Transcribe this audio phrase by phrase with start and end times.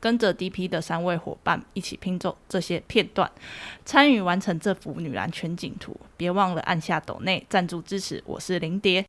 [0.00, 3.30] 跟着 DP 的三位伙伴一起拼凑这些片段，
[3.84, 5.94] 参与完成这幅女篮全景图。
[6.16, 8.22] 别忘了按下抖内赞助支持。
[8.26, 9.04] 我是林蝶。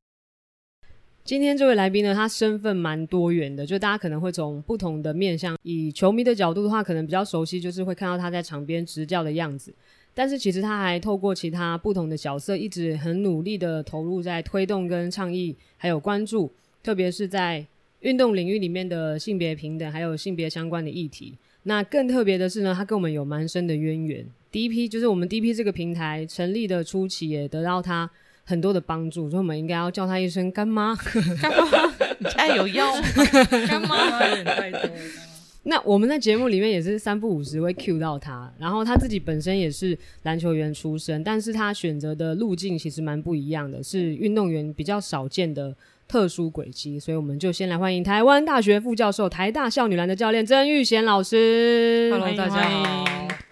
[1.23, 9.73] 今天这位来宾呢，他身份蛮多元的，就大家可能会从不同的面向，以球迷的角度的话，可能比较熟悉，就是会看到他在场边执教的样子。
[10.13, 16.51] 但是其实他还透过其他不同的角色，一直很努力的投入在推动跟倡议，还有关注，
[16.83, 17.65] 特别是在
[18.01, 21.35] 运动领域里面的性别平等，还有性别相关的议题。
[21.63, 24.25] 那更特别的是呢，他跟我们有蛮深的渊源。
[24.51, 28.09] 第一批就是我们第一批这个平台成立的初期，也得到他
[28.43, 30.95] 很多的帮助，所以我们应该要叫他一声干妈。
[31.41, 31.87] 干妈？
[32.19, 33.03] 你现在有药吗？
[33.67, 35.30] 干妈有点太多了。
[35.63, 45.75] 那我们在节目里面也是三不五时会 cue 到他，然后他自己本身也是篮球员出身，但是他选择的路径其实蛮不一样的，是运动员比较少见的
[46.07, 52.09] 特殊轨迹，所以我们就先来欢迎台湾大学副教授、台大少女篮的教练曾玉贤老师。
[52.11, 52.69] Hello，大家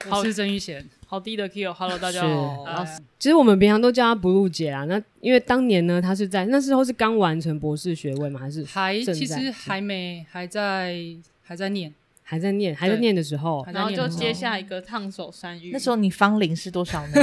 [0.09, 0.83] 好，我是曾玉贤。
[1.05, 2.63] 好低的 Q，Hello，大家是好。
[2.63, 10.95] 哎其实我们平常都叫她 Blue 姐啊，那因为当年呢，她是在那时候是刚完成博士学位嘛，还是还其实还没，还在
[11.43, 11.93] 还在念，
[12.29, 15.71] 还在念还在念的时候然后就接下一个烫手山芋。
[15.73, 17.13] 那时候你芳龄是多少呢？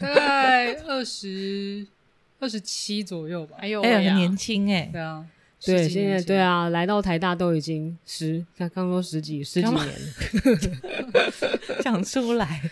[0.00, 1.86] 大概二十
[2.40, 3.58] 二十七左右吧。
[3.60, 4.88] 还有哎呀，年轻哎。
[4.90, 5.26] 对啊，
[5.62, 9.92] 对，现在对啊，来到台大都已经十，刚刚说十几十几年了。
[11.84, 12.62] 讲出来，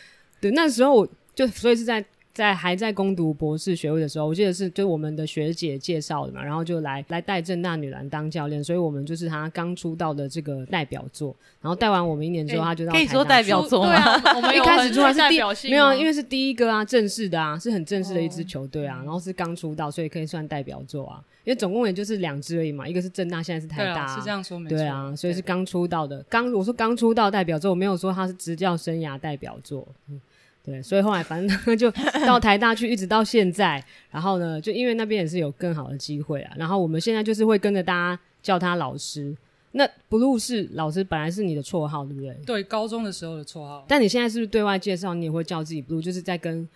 [0.40, 2.02] 对，那时候我就所以是在
[2.34, 21.22] 在还在攻读博士学位的时候，我记得是就我们的学姐介绍的嘛，然后就来来带正大女篮当教练，所以我们就是她刚出道的这个代表作，然后带完我们一年之后，哎他就到可以说代表作对啊，我们 一开始出来是第代表性没有啊，因为是第一个啊，正式的啊，是很正式的一支哦球队啊，然后是刚出道，所以可以算代表作啊。
[21.44, 24.78] 因为总共也就是两支而已嘛，一个是正大，现在是台大、啊，是这样说没错。
[24.78, 29.86] 对啊，所以是刚出道的，刚我说刚出道代表作，我没有说他是执教生涯代表作。
[30.08, 30.18] 嗯，
[30.64, 31.90] 对，所以后来反正他就
[32.26, 33.84] 到台大去，一直到现在。
[34.10, 36.54] 然后呢，就因为那边也是有更好的机会啊。
[36.56, 39.36] 然后我们现在就是会跟着大家叫他老师。
[39.72, 42.34] 那 blue 是老师，本来是你的绰号，对不对？
[42.46, 43.84] 对高中的时候的绰号。
[43.86, 46.66] 但你现在是不是对外介绍，你也会叫自己 blue，就是在跟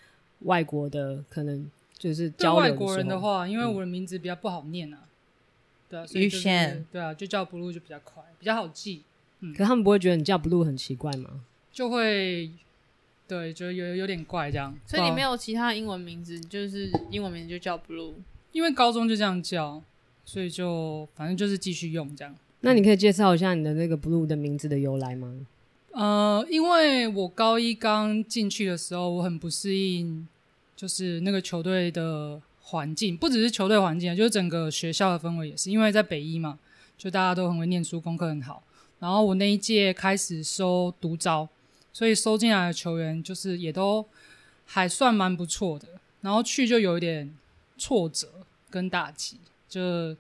[0.41, 4.99] 外国的可能就是对交流外国人的，话，因为我的名字比较不好念啊，
[5.89, 6.39] 对啊，所以就
[6.93, 9.05] 对啊，就叫 blue 就比较快，比较好记，
[9.41, 11.41] 嗯可他们不会觉得你叫 blue 很奇怪吗？
[11.73, 12.51] 就会
[13.29, 14.75] 对，就有有点怪这样。
[14.87, 18.15] 所以你没有，其他英文名字，就是英文名字就叫 Blue。
[18.53, 19.83] 因为高中就这样叫，
[20.25, 22.35] 所以就反正就是继续用这样。
[22.61, 25.47] 那你可以介绍一下你的那个 blue 的名字的由来吗？
[25.93, 30.27] 呃，因为我高一刚进去的时候，我很不适应，
[30.75, 35.71] 就是那个球队的环境，不只是球队环境啊，就是整个学校的氛围也是。
[35.71, 36.59] 因为在北一嘛，
[36.97, 38.63] 就大家都很会念书，功课很好。
[38.99, 41.49] 然后我那一届开始收独招，
[41.99, 44.07] 所以收进来的球员就是也都
[44.65, 45.89] 还算蛮不错的。
[46.21, 47.35] 然后去就有一点
[47.77, 48.29] 挫折
[48.71, 49.39] 跟打击，
[49.69, 50.17] 就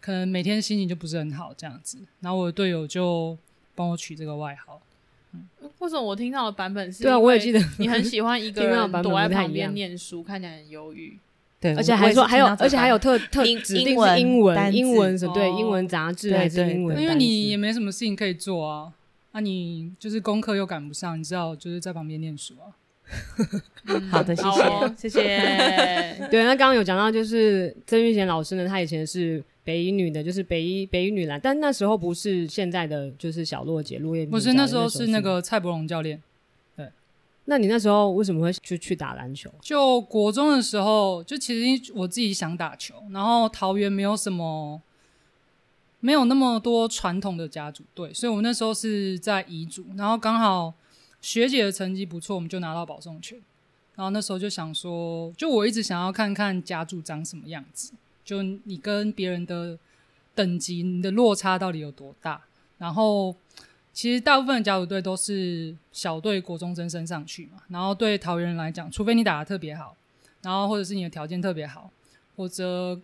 [0.00, 1.98] 可能每天心情就不是很好这样子。
[2.18, 3.38] 然后我的队友就
[3.76, 4.82] 帮我取这个外号。
[5.78, 7.04] 为什么我听到的版本是？
[7.04, 11.16] 对啊，我也记得 你很喜欢一个人躲在旁边念书，看起来很忧郁。
[11.60, 17.12] 对，而且还说还有，而且还有特特指定是英文英文单字英文是对哦英文杂志对还是英文单词？
[17.12, 18.92] 为你也没什么事情可以做啊，
[19.32, 22.76] 啊，你就是功课又赶不上，你知道，就是在旁边念书啊。
[24.10, 24.94] 好的，谢谢。
[24.96, 26.28] 谢谢。
[26.30, 35.22] 对，那刚刚有讲到，就是曾玉贤老师呢，他以前是北一女的，就是北一北一女篮，但那时候不是现在的就是小洛姐陆叶不是那时候是那吗。
[35.22, 36.22] 个蔡伯龙教练，
[36.76, 36.88] 对
[37.46, 39.50] 那你那时候为什么会去去打篮球？
[39.60, 44.80] 就国中的时候，就其实我自己想打球，然后桃园没有什么，
[46.00, 50.72] 没有那么多传统的家族队，所以我们那时候是在乙组，然后刚好
[51.20, 53.38] 学姐的成绩不错，我们就拿到保送权。
[53.96, 57.92] 然后那时候就想说，就我一直想要看看家族长什么样子，
[58.24, 59.78] 就你跟别人的
[60.34, 62.40] 等级，你的落差到底有多大。
[62.78, 63.34] 然后
[63.92, 69.94] 其实大部分的甲组队都是小队国中生升上去嘛，然后对桃园人来讲，除非你打得特别好，
[70.40, 71.90] 然后或者是你的条件特别好，
[72.36, 72.98] 或者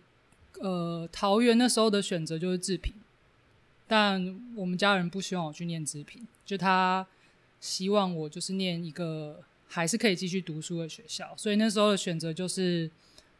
[0.59, 2.93] 呃桃园那时候的选择就是制品，
[3.87, 7.05] 但我们家人不希望我去念制品，就他
[7.59, 12.89] 希望我就是念一个还是可以继续读书的学校，所以那时候的选择就是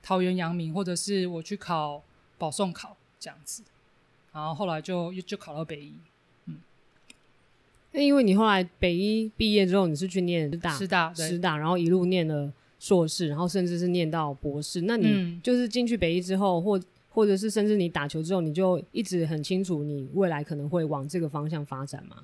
[0.02, 2.04] 桃园阳明，或者是我去考
[2.38, 3.64] 保送考这样子。
[4.34, 5.94] 然后后来就就考到北医
[7.94, 14.82] 那因为你后来北医毕业之后，你是去念师大，师大，对师大，然后一路念了硕士，然后甚至是念到博士。
[14.82, 16.80] 那你嗯就是进去北医之后，或
[17.18, 22.18] 或者是甚至你打球之后，你就一直很清楚你未来可能会往这个方向发展吗？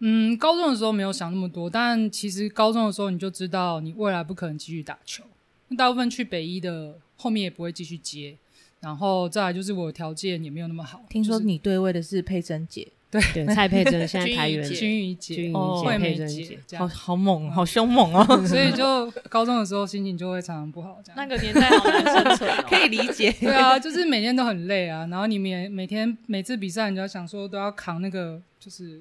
[0.00, 5.22] 嗯，高中的时候没有想那么多，但其实高中的时候你就知道你未来不可能继续打球。
[5.68, 8.36] 那大部分去北一的后面也不会继续接，
[8.80, 11.04] 然后再来就是我的条件也没有那么好。
[11.08, 21.16] 听说你对位的是佩珍姐，对，蔡佩珍现在 台元君怡姐君怡姐、君怡哦姐、惠佩珍姐好，好猛，好凶猛哦， 所以就高中的时候心情就会常常不好，这样。
[21.16, 23.30] 那个年代好难生存、哦， 可以理解。
[23.40, 29.00] 对啊，就是每天都很累啊，然后你每每天每次比赛，你就要想说都要扛那个就是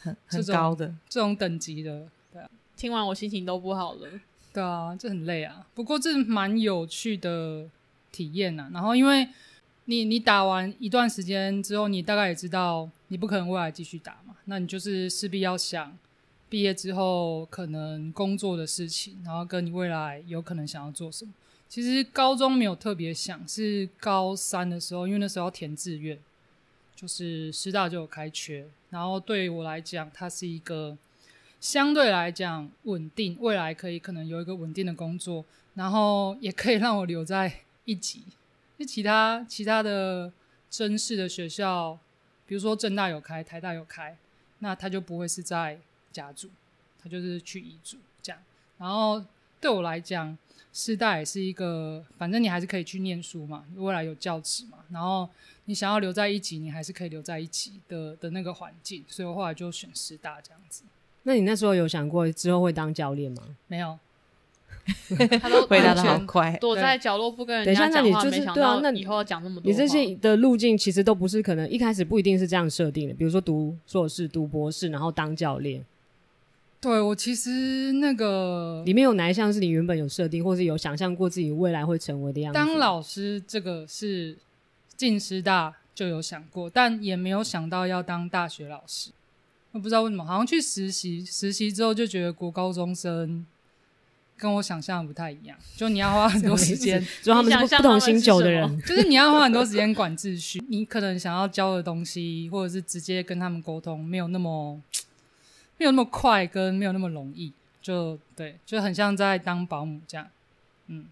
[0.00, 2.02] 很很高的，这种等级的，
[2.32, 4.08] 对啊听完我心情都不好了。
[4.52, 5.64] 对啊，这很累啊。
[5.74, 7.64] 不过这蛮有趣的
[8.10, 9.28] 体验呐、然后因为
[9.86, 15.96] 你你打完一段时间之后，你大概也知道你不可能未来继续打嘛，那你就是势必要想
[16.48, 21.32] 毕业之后可能工作的事情，然后跟你未来有可能想要做什么。
[21.68, 26.18] 其实高中没有特别想，是高三的时候，因为那时候要填志愿，
[26.94, 30.96] 就是师大就有开缺，然后对我来讲，它是一个
[31.60, 35.44] 相对来讲稳定，未来可以可能有一个稳定的工作，
[35.74, 38.22] 然后也可以让我留在一级。
[38.76, 40.32] 因为其他其他的
[40.68, 41.98] 真式的学校，
[42.46, 44.16] 比如说正大有开，台大有开，
[44.58, 45.78] 那他就不会是在
[46.12, 46.48] 甲组，
[47.02, 48.42] 他就是去乙组这样。
[48.78, 49.24] 然后
[49.60, 50.36] 对我来讲，
[50.72, 55.28] 师大也是一个，反正你还是可以去念书嘛，未来有教职嘛，然后
[55.66, 60.82] 你想要留在一级，你还是可以留在一级的的那个环境，所以我后来就选师大这样子。
[61.22, 63.56] 那你那时候有想过之后会当教练吗？
[63.68, 63.98] 没有，
[65.40, 66.56] 他都回答的完全好快。
[66.60, 69.70] 躲在角落不跟人等一下家讲话，那你就是没想对啊那你到以后要讲那么多。
[69.70, 75.84] 你这些的路径其实都不是可能一开始不一定是这样设定的，比如说读硕士、读博士，然后当教练，
[76.80, 82.54] 对我其实那个里面有哪一项是你原本有设定，或是有想象过自己未来会成为的样子？
[82.54, 84.36] 当老师这个是
[84.96, 89.10] 进师大就有想过，但也没有想到要当大学老师。
[89.72, 93.44] 我不知道为什么，好像去实习，实习之后就觉得国高中生
[94.36, 104.80] 跟我想象的不太一样，就你要花很多时间，所以他们是不不同星球的人， 就是你要花很多时间管秩序，你可能想要教的东西，或者是直接跟他们沟通，没有那么
[105.78, 110.26] 没有那么快，跟没有那么容易，就对，就很像在当保姆这样。
[110.88, 111.06] 嗯，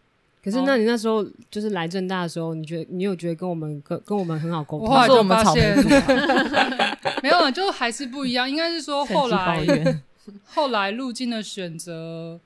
[0.45, 4.95] 可是那你那时候就是来正大的时候，你觉得你有觉得跟我们跟跟我们很好沟通吗？
[4.95, 8.51] 我后来就是我们草莓发现 没有，就还是不一样。
[8.51, 10.03] 应该是说 后来，
[10.45, 12.39] 后来路径的选择，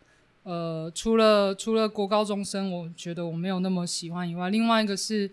[0.46, 5.28] 呃，除了除了国高中生，我觉得我没有那么喜欢以外，另外一个是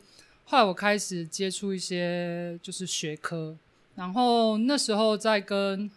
[0.45, 3.55] 后来我开始接触一些就是学科，
[3.93, 5.87] 然后那时候在跟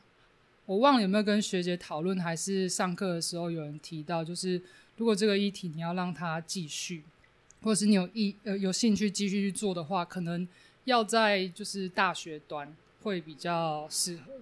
[0.66, 4.60] 我忘了有没有跟学姐讨论，还是上课的时候有人提到，就是
[4.98, 7.02] 如果这个议题你要让它继续，
[7.62, 10.46] 或者是你有意呃有兴趣继续去做的话，可能
[10.84, 12.70] 要在就是大学端
[13.02, 14.32] 会比较适合。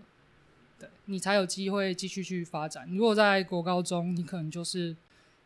[0.85, 2.89] 对你才有机会继续去发展。
[2.91, 4.95] 如果在国高中，你可能就是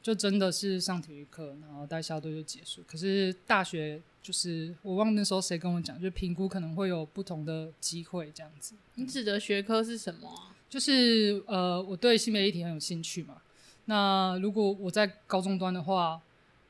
[0.03, 2.83] 就真的是上体育课，然后带校队就结束。
[2.87, 8.75] 可是大学就是我忘了那时候谁跟我讲，就评估可能会有不同的机会这样子。
[8.95, 10.55] 你指的学科是什么啊？
[10.69, 13.41] 就是呃，我对性别议题很有兴趣嘛。
[13.87, 16.21] 那如果我在高中端的话，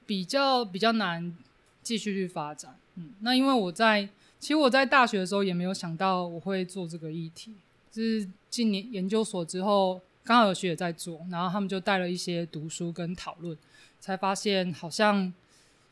[0.06, 1.36] 比较比较难
[1.82, 2.76] 继续去发展。
[2.94, 4.08] 嗯，那因为我在
[4.38, 7.54] 其实我在大学的时候也没有想到我会做这个议题，
[7.90, 13.56] 就是进年研究所之后，刚好有学姐在做，然后他们就带了一些读书跟讨论，
[14.00, 15.32] 才发现好像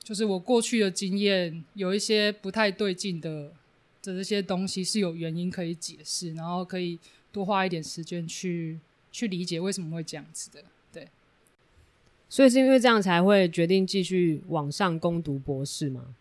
[0.03, 3.53] 就是我过去的经验有一些不太对劲的
[4.03, 6.99] 的这些东西是有原因可以解释，然后可以
[7.33, 8.79] 多花一点时间去
[9.11, 10.63] 去理解为什么会这样子的。
[10.93, 11.09] 对，
[12.29, 16.15] 所以是因为这样才会决定继续往上攻读博士吗？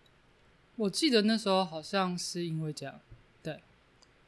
[0.77, 2.99] 我记得那时候好像是因为这样，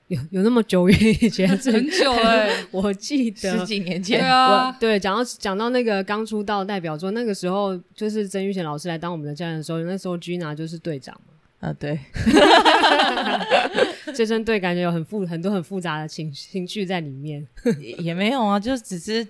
[0.07, 1.47] 有有那么久远以前？
[1.49, 3.59] 很久哎、 我记得。
[3.59, 11.33] 十几年前，我啊，对讲到讲到那个刚出道代表作，那个时候就是曾玉贤老师来当我们的教练的时候，那时候 Gina 就是队长嘛。
[11.59, 11.99] 啊，对，
[14.15, 17.45] 这针对感觉有很复很多很复杂的情情绪在里面。
[17.79, 19.27] 也也没有啊，就只是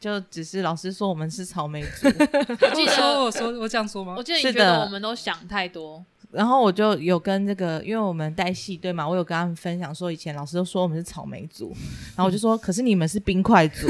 [0.00, 2.92] 就只是老师说我们是草莓族，我记得，
[3.22, 4.14] 我说我这样说吗？
[4.16, 4.22] 我？
[4.22, 6.02] 记得你觉得我们都想太多，
[6.32, 11.74] 然后我就有跟这个，因为我们带戏队嘛，我有跟他们分享说，以前老师都说我们是草莓族，
[12.14, 13.86] 然后我就说，可是你们是冰块族，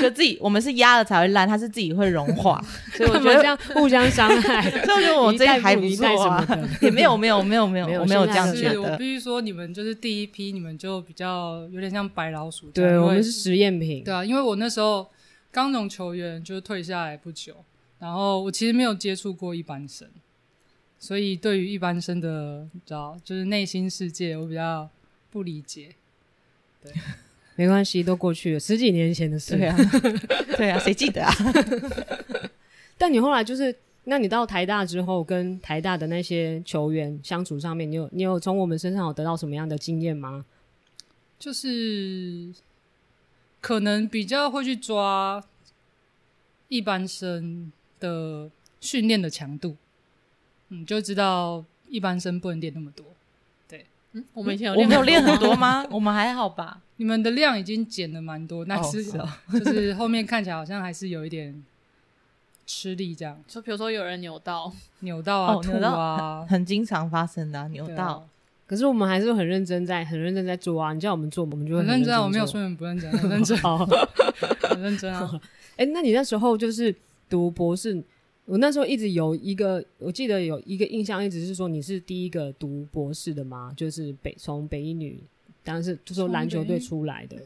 [0.00, 2.62] 就自己我们是压了才会烂，它是自己会融化，
[2.94, 12.70] 所以我觉得这样互相伤害， 所以我觉得我这个还不错啊什么，也没有没有没有没有没有我没有这样觉得，是我必须说，你们就是第一批，你们就比较有点像白老鼠。
[12.70, 14.04] 对，我们是实验品。
[14.04, 15.08] 对啊，因为我那时候
[15.50, 17.54] 刚从球员就是退下来不久，
[17.98, 20.06] 然后我其实没有接触过一般生，
[21.02, 24.88] 所以对于一般生的，你知道，就是内心世界，我比较
[25.32, 25.96] 不理解。
[26.80, 26.92] 对
[27.56, 29.56] 没关系，都过去了，十几年前的事。
[29.56, 29.76] 对啊
[30.56, 31.34] 对啊，谁记得啊？
[32.96, 40.44] 但你后来就是，那你到台大之后，跟台大的那些球员相处上面，你有你有从我们身上有得到什么样的经验吗？
[41.36, 42.54] 就是
[43.60, 45.44] 可能比较会去抓
[46.68, 48.48] 一般生的
[48.80, 49.76] 训练的强度，
[50.72, 53.04] 嗯，就知道一般生不能练那么多。
[53.68, 55.86] 对嗯，我们以前有我们有练很多多吗？
[55.92, 56.80] 我们还好吧？
[56.96, 61.62] 你们的量已经减了蛮多，但是,、哦是哦就是后面看起来好像还是有一点
[62.66, 68.26] 吃力，这样就比如说有人扭到，扭到啊、哦，吐啊，很经常发生的啊扭到，
[68.66, 70.92] 可是我们还是很认真在，很认真在做啊。
[70.92, 73.84] 你叫我们做，我们就很认真啊，我没有做说你们不认真，很认真，好，
[74.70, 75.40] 很认真啊。
[75.76, 76.94] 哎、那你那时候就是
[77.28, 78.00] 读博士，
[78.44, 83.72] 我那时候一直有一个，我记得有一个印象，一直是说你是第一个读博士的吗？
[83.76, 85.18] 就是北从北一女，
[85.62, 87.36] 当然是就说篮球队出来的，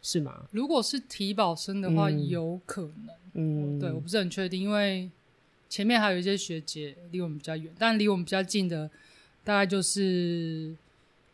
[0.00, 0.46] 是吗？
[0.52, 3.14] 如果是体保生的话，嗯有可能。
[3.34, 5.10] 嗯，对，我不是很确定，因为
[5.68, 8.88] 前面还有一些学姐离我们比较远，但离我们比较近的
[9.42, 10.72] 大概就是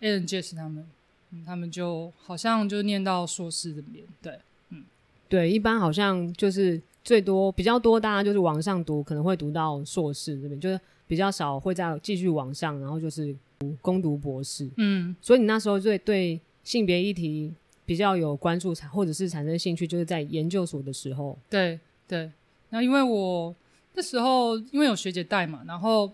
[0.00, 0.86] Alan Jess 他们，
[1.30, 4.38] 嗯，他们就好像就念到硕士这边，对，
[4.70, 4.82] 嗯
[5.28, 14.68] 对，一般好像就是最多比较多，大家就是往上读，可能会读到硕士这边，就是比较少会再继续往上，然后就是读攻读博士。
[14.76, 17.52] 嗯，所以你那时候对对性别议题
[17.84, 21.38] 比较有关注，或者是产生兴趣，就是在研究所的时候。
[21.48, 22.30] 对对。
[22.68, 23.54] 那因为我
[23.94, 26.12] 那时候因为有学姐带嘛，然后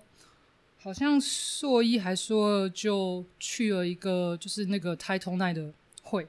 [0.78, 5.70] 好像硕一还硕二就去了一个就是那个 Title night 的
[6.02, 6.26] 会，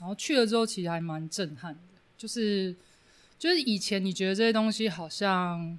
[0.00, 1.80] 然后去了之后其实还蛮震撼的，
[2.18, 2.74] 就是
[3.40, 5.78] 就是以前你觉得这些东西好像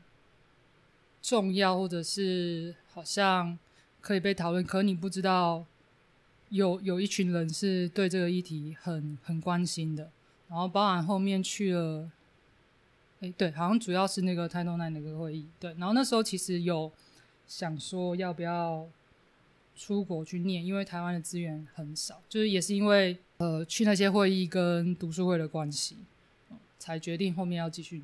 [1.21, 3.55] 重要，或者是好像
[4.01, 5.63] 可以被讨论，可你不知道
[6.49, 10.09] 有有一群人是对这个议题很很关心的，
[10.49, 12.09] 然后包含后面去了。
[13.19, 16.91] 哎，对，好像主要是那个 Title Nine 那个会议，对，然后那时候其实有
[17.45, 18.87] 想说要不要
[19.75, 25.97] 出国去念，因为台湾的资源很少，就是也是因为呃去那些会议跟读书会的关系，
[26.81, 28.01] 才决定后面要继续。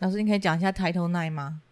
[0.00, 1.62] 老师，你可以讲一下 Title Nine 吗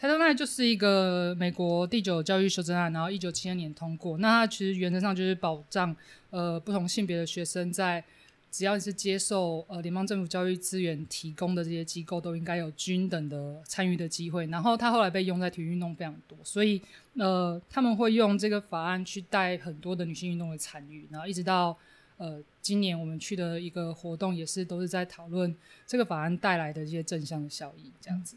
[0.00, 4.18] ？Title Nine 就是一个美国第九教育修正案，然后一九七二年通过。
[4.18, 5.94] 那它其实原则上就是保障
[6.30, 8.02] 呃不同性别的学生在
[8.50, 14.46] 只要你是接受呃联邦政府教育资源提供的这些机构，都应该有均等的参与的机会。
[14.46, 16.80] 然后它后来被用在体育运动非常多，所以
[17.18, 21.76] 呃他们会用这个法案去带很多的女性运动的参与，然后一直到
[22.16, 25.54] 呃今年我们去的一个活动，也是都是在讨论
[25.86, 28.36] 这个法案带来的一些正向的效益，这样子。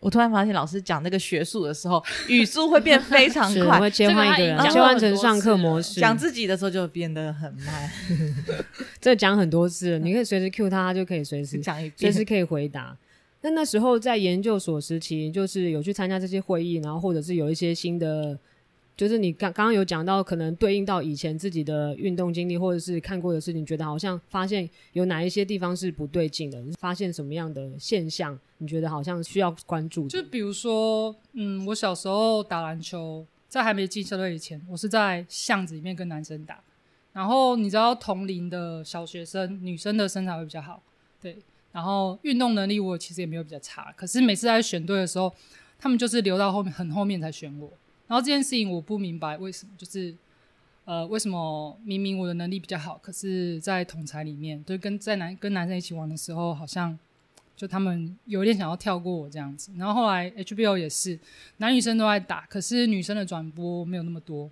[0.00, 6.00] 我突然发现老师讲那个学术的时候，语速会变非常快，是会切换一个人切换成上课模式。
[6.00, 7.90] 讲自己的时候就变得很慢，
[9.00, 12.12] 这讲很多次了，你可以随时 Q 他，他就可以随时 讲一遍。
[12.12, 12.96] 随时可以回答。
[13.40, 18.38] 那那时候在研究所时期，就是有去参加这些会议，然后或者是有一些新的，
[18.98, 30.08] 就是你刚刚刚有讲到，可能对应到以前自己的运动经历，或者是看过的事情，觉得好像发现有哪一些地方是不对劲的，发现什么样的现象，你觉得好像需要关注？
[30.08, 36.60] 就比如说，嗯，我小时候打篮球，在还没进校队以前，我是在巷子里面跟男生打。
[37.12, 40.82] 然后你知道，同龄的小学生，女生的身材会比较好，
[41.22, 41.36] 对。
[41.70, 45.32] 然后运动能力我其实也没有比较差，可是每次在选队的时候，
[45.78, 47.70] 他们就是留到后面很后面才选我。
[48.08, 50.14] 然后这件事情我不明白为什么，就是
[50.84, 56.98] 呃，为什么明明我的能力比较好，可是在统裁里面，对，跟在男跟男生一起玩的时候，好像
[57.54, 59.70] 就他们有点想要跳过我这样子。
[59.76, 61.18] 然后后来 HBO 也是
[61.58, 64.50] 男女生都在打，可是女生的转播没有那么多。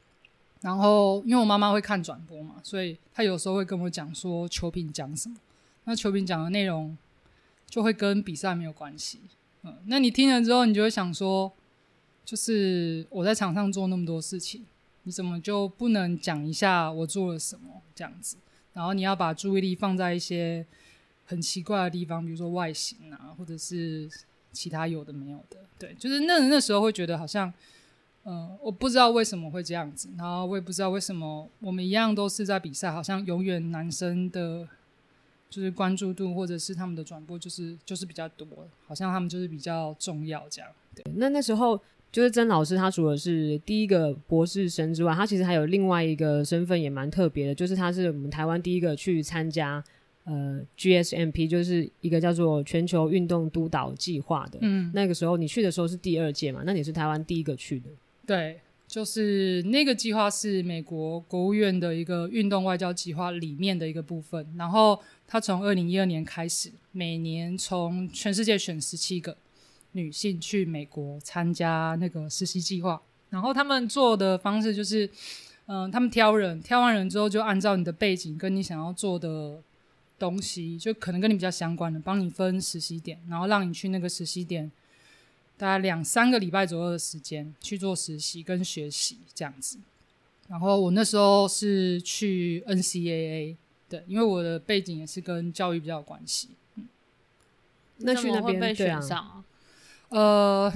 [0.60, 5.36] 然后因为我妈妈会看转播嘛，所以她有时候会跟我讲说球评讲什么，
[5.84, 6.96] 那球评讲的内容
[7.68, 9.20] 就会跟比赛没有关系。
[9.62, 11.52] 嗯，那你听了之后，你就会想说，
[12.26, 14.66] 就是我在场上做那么多事情，
[15.04, 18.36] 你怎么就不能讲一下我做了什么这样子？
[18.72, 20.66] 然后你要把注意力放在一些
[21.24, 24.10] 很奇怪的地方，比如说外形啊，或者是
[24.52, 25.60] 其他有的没有的。
[25.78, 27.52] 对，就是那那时候会觉得好像，
[28.24, 34.68] 呃，我不知道为什么会这样子，然后我也不知道为什么我们一样都是在比赛，好像永远男生的，
[35.48, 38.46] 就是关注度或者是他们的转播就是就是比较多，
[38.86, 40.70] 好像他们就是比较重要这样。
[40.94, 41.80] 对那那时候
[42.16, 49.84] 就是曾老师，他除了是第一个博士生之外，他其实还有另外一个身份也蛮特别的，就是他是我们台湾第一个去参加
[50.24, 54.58] 呃 GSMP，就是一个叫做全球运动督导计划的。
[54.62, 56.62] 嗯，那个时候你去的时候是第二届嘛？
[56.64, 57.90] 那你是台湾第一个去的。
[58.26, 64.54] 对，就是那个计划是美国国务院的一个运动外交计划里面的一个部分。
[64.56, 69.36] 然后他从二零一二年开始，每年从全世界选十七个
[69.96, 73.00] 女性去美国参加那个实习计划。
[73.30, 75.08] 然后他们做的方式就是，
[75.66, 79.60] 嗯、他们挑人，挑完人之后就按照你的背景跟你想要做的
[80.18, 84.70] 东西，就可能跟你比较相关的，帮你分实习点，然后让你去那个实习点。
[85.58, 89.78] 大概两三个礼拜左右的时间去做实习跟学习这样子。
[90.48, 93.56] 然后我那时候是去 NCAA，
[93.88, 96.50] 对，因为我的背景也是跟教育比较有关系。
[97.96, 99.44] 那去那边对啊选，上啊？
[100.08, 100.72] 呃，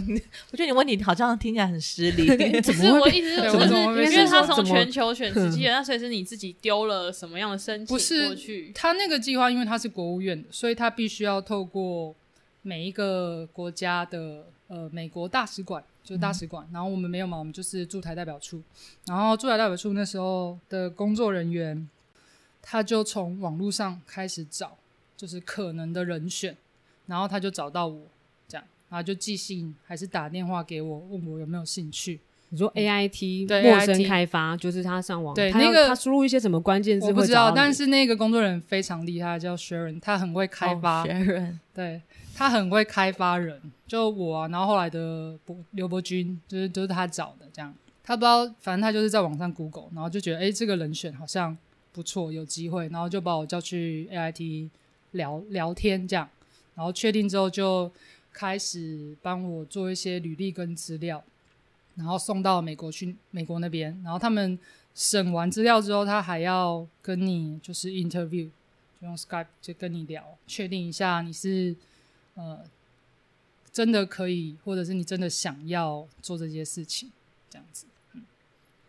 [0.50, 2.26] 我觉得你问题好像听起来很失礼。
[2.62, 8.72] 不是我意思是，是因为他从全球选十七人，那所以是你自己丢了什么样的申请不是过去？
[8.74, 12.14] 他那个计划，因为他是国务院的，所以他必须要透过
[12.62, 16.68] 每一个国家的呃美国大使馆，就是大使馆。
[16.72, 18.60] 然后我们没有嘛，我们就是驻台代表处。
[19.06, 21.88] 然后驻台代表处那时候的工作人员，
[22.60, 24.76] 他就从网络上开始找，
[25.16, 26.56] 就是可能的人选，
[27.06, 28.02] 然后他就找到我，
[28.90, 32.20] 然后就寄信还是打电话给我，问我有没有兴趣。
[32.52, 41.04] 你说 AIT 对陌生 AIT 开发，就是他上网，对那个他输入一些什么关键字我不知道，但是那个工作人员非常厉害，叫 Sharon，他很会开发。
[41.06, 42.02] 人对
[42.34, 47.72] 他很会开发人，就我啊，然后后来的博刘伯君，就是都、是他找的这样。
[48.02, 51.56] 他不知道，反正他就是在网上 Google，然后就觉得哎、诶这个人选好像
[51.92, 54.68] 不错，有机会，然后就把我叫去 AIT
[55.12, 56.28] 聊聊天这样，
[56.74, 57.88] 然后确定之后就
[58.32, 61.22] 开始帮我做一些履历跟资料，
[61.96, 64.58] 然后送到美国去美国那边，然后他们
[64.94, 68.48] 审完资料之后，他还要跟你就是 interview，
[69.00, 71.74] 就用 Skype 就跟你聊，确定一下你是
[72.34, 72.60] 呃
[73.72, 77.10] 真的可以，或者是你真的想要做这些事情，
[77.48, 77.86] 这样子。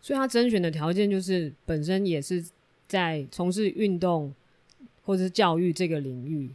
[0.00, 2.44] 所以他甄选的条件就是本身也是
[2.88, 4.34] 在从事运动
[5.04, 6.50] 或者是教育这个领域。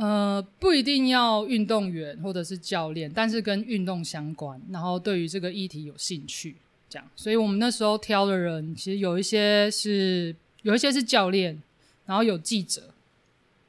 [0.00, 6.56] 呃，不一定要运动员或者是教练，但是跟运动相关，然后对于这个议题有兴趣，
[6.88, 7.06] 这样。
[7.14, 11.62] 所以我们那时候挑的人，其实有一些是有一些是教练，
[12.06, 12.94] 然后有记者，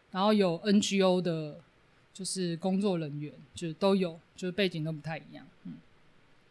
[0.09, 1.59] 然后有 NGO 的，
[2.13, 5.45] 就是工作人员，就是都有，就是背景都不太一样。
[5.65, 5.73] 嗯，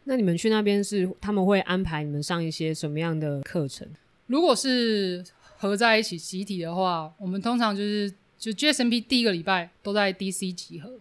[0.03, 3.87] 那你们去那边是他们会安排你们上一些什么样的课程？
[4.27, 5.25] 如果是
[5.57, 10.91] 合在一起集体的话，我们通常就是就 GSMP 第一个礼拜都在 DC 集合，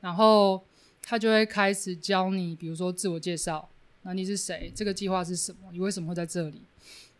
[0.00, 0.62] 然后
[1.02, 3.68] 他就会开始教你，比如说自我介绍，
[4.02, 6.62] 那你是谁，这个计划是什么，你为什么会在这里，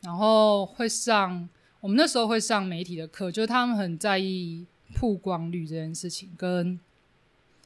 [0.03, 1.49] 然后会上
[1.81, 6.79] 我们那时候会上媒体的课，就是他们很在意曝光率这件事情，跟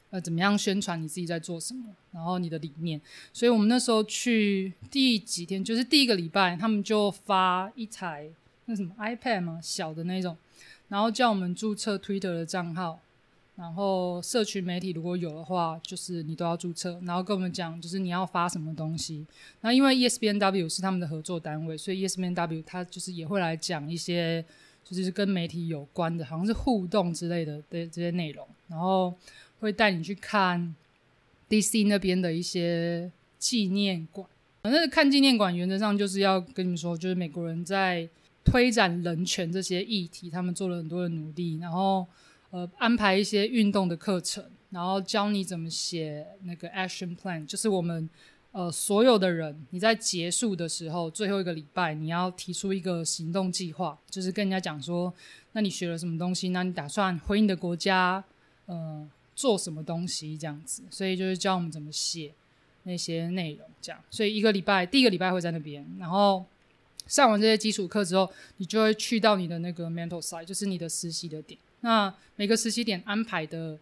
[0.09, 2.99] 呃怎么样宣传你自己在做什么，然后你的理念。
[3.31, 8.31] 所以我们那时候去第几天，就是第一个礼拜，他们就发一台
[8.65, 10.35] 那什么 iPad 嘛，小的那种，
[10.91, 13.01] 然后叫我们注册 Twitter 的账号，
[13.57, 19.25] 然后社群媒体如果有的话，就是你都要注册，然后跟我们讲，就是你要发什么东西。
[19.63, 24.45] 那因为 ESPNW 是他们的合作单位，所以 ESPNW 它就是也会来讲一些
[24.85, 29.15] 就是跟媒体有关的，好像是互动之类的的这些内容，然后
[29.61, 30.75] 会带你去看
[31.49, 34.29] DC 那边的一些纪念馆。
[34.63, 38.09] 反正看纪念馆，原则上就是要跟你们说，就是美国人在
[38.51, 42.05] 推展人权这些议题，他们做了很多的努力，然后
[42.51, 48.11] 呃安排一些运动的课程，然后教你怎么写那个 action plan，就是我们
[48.51, 55.15] 呃所有的人，你在结束的时候最后一个礼拜，你要提出一个行动计划，就是跟人家讲说，
[55.53, 58.25] 那你学了什么东西，那你打算回你的国家
[58.67, 62.33] 呃做什么东西这样子，所以就是教我们怎么写
[62.83, 64.01] 那些内容，这样。
[64.11, 66.45] 所以一个礼拜，第一个礼拜会在那边，然后
[67.11, 71.59] 上完这些基础课之后，你就会去到你的那个 mental side，就是你的实习的点。
[71.81, 73.77] 那每个实习点安排的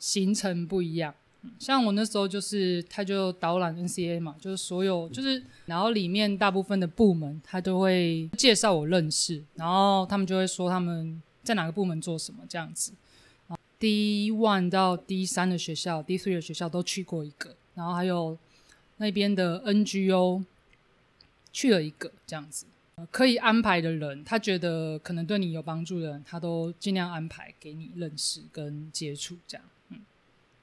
[0.00, 1.14] 行程不一样。
[1.58, 12.92] 像我那时候就是，他就导览 NCA 嘛，就是所有就是，然后里面大部分的部门他都会介绍我认识，然后他们就会说他们在哪个部门做什么这样子。
[13.78, 18.38] D one 到 D 三的学校，D three 的学校都去过一个，然后还有
[18.96, 20.42] 那边的 NGO
[21.54, 22.66] 去了一个这样子。
[22.96, 29.66] 呃可以安排的人，他觉得可能对你有帮助的人，他都尽量安排给你认识跟接触，这样。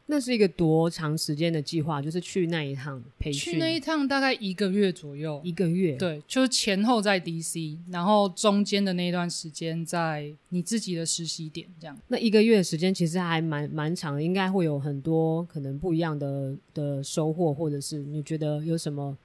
[0.08, 2.02] 那是一个多长时间的计划？
[2.02, 11.98] 就是去那一趟培训，去那一趟大概一个月左右，一个月，，对，就是前后在 DC，然后中间的那一段时间在你自己的实习点，这样。
[12.08, 19.18] 那一个月的时间其实还蛮蛮长的，应该会有很多可能不一样的的收获，或者是你觉得有什么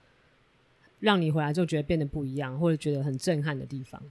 [1.01, 4.03] 让你回来就觉得变得不一样，或者觉得很震撼的地方？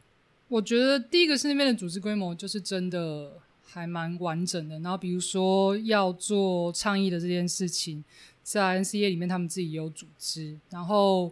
[0.48, 8.04] 我觉得第一个是那边的组织规模就是真的还蛮完整的，然后比如说要做倡议的这件事情，
[8.44, 11.32] 在 NCA 里面他们自己也有组织，然后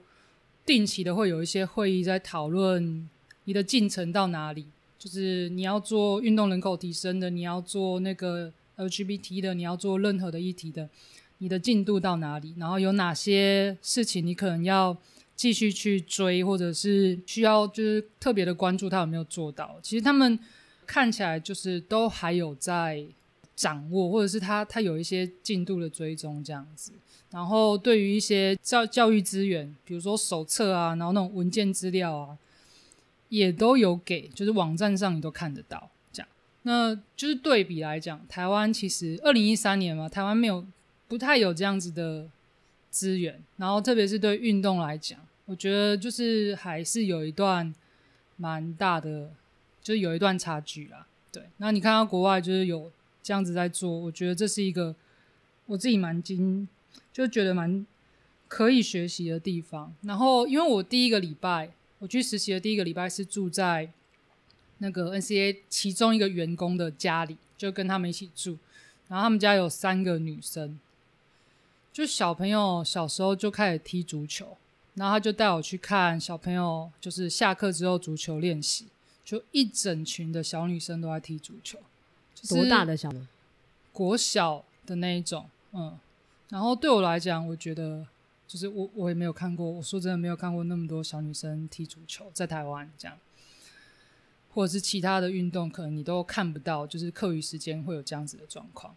[0.65, 3.07] 定期的会有一些会议在讨论
[3.43, 4.65] 你的进程到哪里，
[4.97, 10.89] 就是你要做运动人口提升的，你要做那个 LGBT 的，你要做任何的议题的，
[11.37, 14.97] 你的进度到哪里，然后有哪些事情你可能要。
[15.35, 19.77] 继续去追，或者是需要就是特别的关注他有没有做到。
[19.81, 20.37] 其实他们
[20.85, 23.03] 看起来就是都还有在
[23.55, 26.91] 掌握，或者是他他有一些进度的追踪这样子。
[27.31, 32.37] 然后对于一些教教育资源，比如说手册啊，然后那种文件资料啊，
[33.29, 35.89] 也都有给，就是网站上你都看得到。
[36.11, 36.27] 这样，
[36.61, 40.63] 那就是对比来讲，台湾其实二零一三年嘛，台湾没有
[41.07, 42.29] 不太有这样子的
[42.93, 47.73] 资源，然后特别是对运动来讲，我觉得就是还是有一段
[48.37, 49.31] 蛮大的，
[49.81, 51.07] 就是有一段差距啦。
[51.31, 52.91] 对，那你看到国外就是有
[53.23, 54.95] 这样子在做，我觉得这是一个
[55.65, 56.67] 我自己蛮惊，
[57.11, 57.83] 就觉得蛮
[58.47, 59.91] 可以学习的地方。
[60.03, 63.89] 然后，因为我第一个礼拜我去实习的第一个礼拜是住在
[64.77, 68.59] 那个 NCA 其中一个员工的家里，就跟他们一起住。
[69.07, 70.79] 然后他们家有三个女生，
[71.93, 74.57] 就小朋友小时候就开始踢足球，
[74.95, 78.87] 然后他就带我去看小朋友，就是下课之后足球练习，
[79.23, 81.77] 就一整群的小女生都在踢足球，
[82.33, 83.27] 就是多大的小呢？
[83.91, 85.97] 国小的那一种，嗯。
[86.49, 88.05] 然后对我来讲，我觉得
[88.47, 93.17] 就是我我也没有看过，我说真的没有看过那么多小女生踢足球，在台湾这样，
[94.51, 98.95] 或者是其他的运动，可能你都看不到，就是课余时间会有这样子的状况。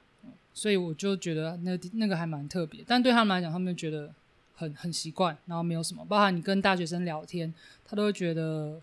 [0.57, 4.11] 所以我就觉得那那个还蛮特别，但对他们来讲，他们觉得
[4.55, 7.53] 很很习惯，然后没有什么，包含你跟大学生聊天，
[7.85, 8.81] 他都会觉得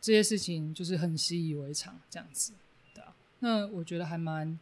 [0.00, 2.52] 这些事情就是很习以为常这样子，
[2.94, 3.12] 对啊。
[3.40, 4.56] 那我觉得还蛮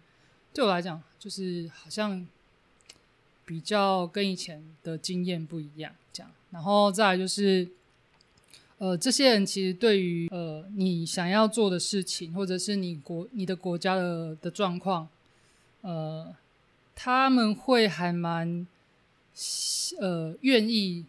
[0.54, 2.26] 对我来讲，就是好像
[3.44, 6.32] 比较跟以前的经验不一样，这样。
[6.50, 7.68] 然后再来就是，
[8.78, 15.06] 呃，这些人其实对于呃你想要做的事情，或者是你国你的国家的的状况，
[15.82, 16.34] 呃，
[16.94, 18.66] 他们会还蛮
[20.00, 21.04] 呃愿意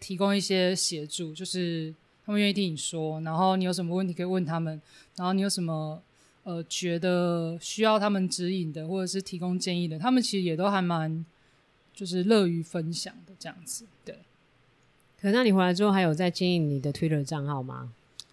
[0.00, 1.94] 提供一些协助，就是
[2.24, 4.80] 他们愿意听你说，然后你有什么问题可以问他们，
[5.16, 6.02] 然后你有什么
[6.44, 11.24] 呃觉得需要他们指引的，或者是提供建议的，他们其实也都还蛮
[11.94, 13.86] 就是乐于分享的这样子。
[14.04, 14.18] 对，
[15.20, 17.92] 可那你回来之后还有在经营你的 Twitter 账号吗？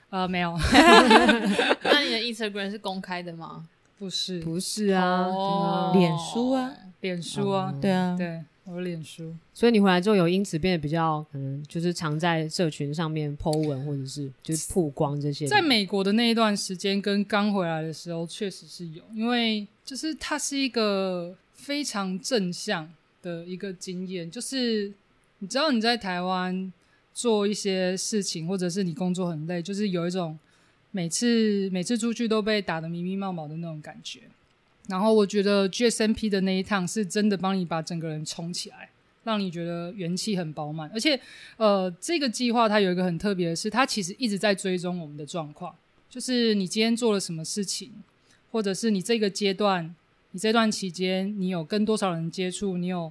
[0.09, 0.55] 呃，没有，
[1.83, 3.67] 那你的 Instagram 是公开的吗？
[3.97, 5.91] 不是不是啊，哦
[6.33, 6.71] 书啊
[7.03, 9.35] 脸书啊，对啊，对，我的脸书。
[9.53, 15.45] 所以你回来之后有因此变得比较可能就是常在社群上面 Po 文，或者是就是曝光这些。
[15.45, 22.89] 在美国的那一段时间跟刚回来的时候，确实是有，因为就是它是一个非常正向
[23.21, 24.93] 的一个经验，就是
[25.39, 26.71] 你知道你在台湾
[27.13, 30.39] 做一些事情，或者是你工作很累，就是有一种
[30.91, 34.21] 每次每次出去都被打的迷迷冒冒的那种感觉。
[34.87, 38.89] 然后我觉得 GSMP 的那一趟是真的帮你把整个人冲起来，
[39.23, 40.89] 让你觉得元气很饱满。
[40.93, 41.19] 而且，
[41.55, 45.73] 呃，这个计划它有一个很特别的是，它其实一直在追踪我们的状况，
[46.09, 47.91] 就是你今天做了什么事情，
[48.51, 49.95] 或者是你这个阶段，
[50.31, 53.09] 你这段期间你有跟多少人接触，你有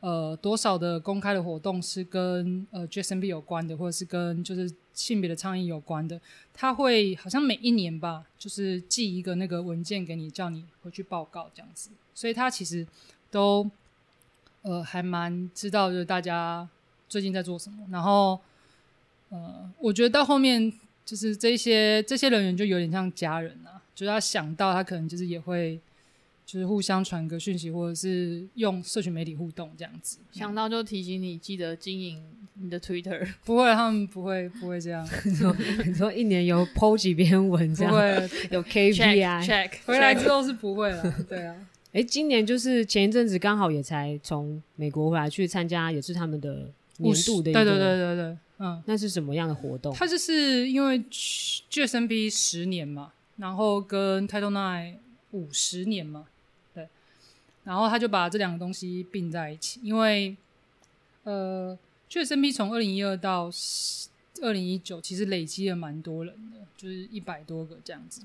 [0.00, 6.20] 呃多少的公开的活动是跟呃 GSMP 有关的，或者是跟就是性别的倡议有关的，
[6.52, 11.90] 他会好像每一年吧，就是寄一个那个文件给你，叫你回去报告这样子。
[12.14, 12.86] 所以他其实
[13.30, 13.68] 都
[14.62, 16.68] 呃还蛮知道，就是大家
[17.08, 17.86] 最近在做什么。
[17.90, 18.38] 然后
[19.30, 20.72] 呃，我觉得到后面
[21.04, 25.80] 就是这些这些人员就有点像家人啊，就是他想到他可能就是也会
[26.44, 30.18] 就是互相传个讯息，或者是用社群媒体互动这样子。
[30.32, 32.22] 想到就提醒你，记得经营
[32.54, 33.26] 你的 Twitter。
[33.44, 35.06] 不会，他们不会不会这样，
[35.86, 38.48] 你说一年有 Po 几篇文这样，不会。
[38.50, 39.46] 有 KPI。
[39.46, 41.54] check 回来之后是不会了，对啊。
[41.92, 49.94] 哎，今年就是前一阵子刚好也才从美国回来去参加，也是他们的年度的一个，对对对对对，嗯，那是什么样的活动？
[49.94, 54.94] 它就是因为 GSMB 十年嘛，然后跟 Title Nine
[55.32, 56.26] 五十年嘛，
[56.74, 56.88] 对，
[57.64, 60.36] 然后他就把这两个东西并在一起，因为
[61.24, 61.76] 呃
[62.08, 63.50] ，GSMB 从二零一二到
[64.40, 68.22] 二零一九，其实累积了蛮多人的，就是一百多个这样子，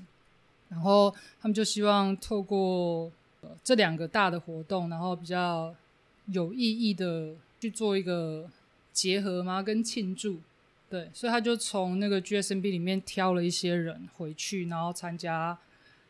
[0.68, 3.10] 然后他们就希望透过、
[3.42, 5.74] 呃、这两个大的活动，然后比较
[6.26, 8.50] 有意义的去做一个
[8.92, 9.62] 结合吗？
[9.62, 10.38] 跟庆祝。
[10.90, 15.58] 对，所以他就从那个 GSMB 里面挑了一些人回去，然后参加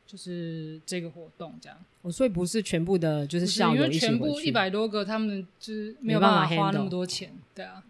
[0.08, 1.78] 就是这个活动，这样。
[2.02, 7.84] 哦，所以不是全部的，就是因为全部一百多个，他们就是没有办法花那么多钱，对啊。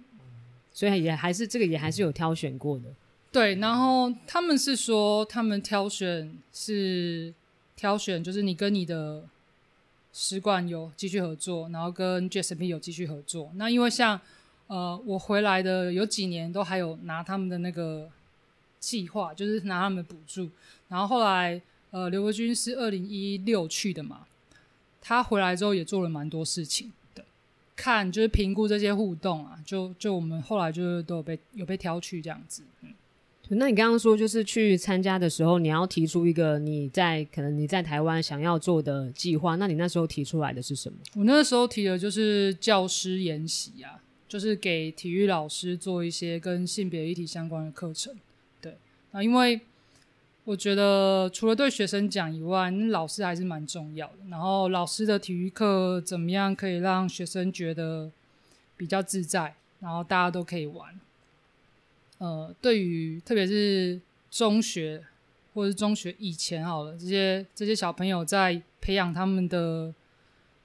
[0.73, 2.85] 所以也还是这个也还是有挑选过的。
[3.31, 7.33] 对，然后他们是说，他们挑选是
[7.77, 9.25] 挑选，就是你跟你的
[10.13, 13.53] 使馆有继续合作，然后跟 GSP 有继续合作。
[13.55, 14.21] 那因为像
[14.67, 18.11] 呃，我回来的有几年都还有拿他们的那个
[18.79, 20.49] 计划，就是拿他们的补助。
[20.89, 24.27] 然后后来呃，刘国军是二零一六去的嘛，
[25.01, 26.93] 他回来之后也做了蛮多事情。
[27.15, 27.25] 的，
[27.75, 32.63] 看就是评估这些互动啊，就就我们后来就是都有被有被挑去这样子。
[32.83, 32.95] 嗯
[33.51, 40.99] 那你刚刚说，就是去参加的时候，你要提出一个你在可能你在台湾想要做的计划，那你那时候提出来的是什么？
[41.15, 48.15] 我那个时候提的就是教师研习啊，就是给体育老师做一些跟性别议题相关的课程。
[48.61, 48.77] 对，
[49.13, 49.59] 啊，因为
[50.49, 54.15] 我觉得除了对学生讲以外，老师还是蛮重要的。
[54.31, 58.11] 然后老师的体育课怎么样可以让学生觉得
[58.75, 60.99] 比较自在，然后大家都可以玩。
[62.17, 65.05] 呃，对于特别是中学
[65.53, 69.93] 或者是中学以前好了，这些这些小朋友在培养他们的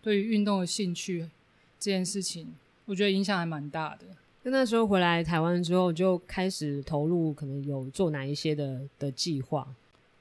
[0.01, 1.29] 对于运动的兴趣
[1.77, 2.53] 这件事情，
[2.85, 4.05] 我觉得影响还蛮大的。
[4.43, 9.67] 那那时候回来台湾之后，就开始投入，可能有做哪一些的的计划？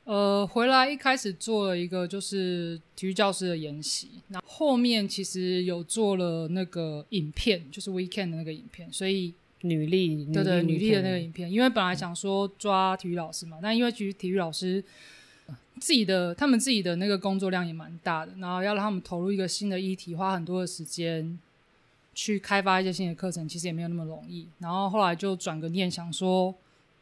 [0.04, 14.82] 呃，回来一开始做了一个就是体育教师的研习，那后面其实有做了那个影片，就是 weekend 的那个影片，所以女力，对对，女力的那个影影片，因为本来想说抓体育老师嘛，但因为其实体育老师
[15.46, 21.38] 呃自己的他们自己的那个工作量也蛮大的，然后要让他们投入一个新的议题，花很多的时间
[22.14, 24.46] 去开发一些新的课程，其实也没有那么容易。
[24.58, 26.54] 然后后来就转个念，想说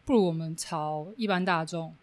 [0.04, 1.94] 不如我们朝一般大众